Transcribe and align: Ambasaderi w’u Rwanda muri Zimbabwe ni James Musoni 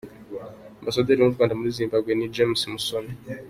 Ambasaderi 0.79 1.19
w’u 1.21 1.33
Rwanda 1.33 1.57
muri 1.57 1.75
Zimbabwe 1.77 2.11
ni 2.15 2.31
James 2.35 2.61
Musoni 2.71 3.11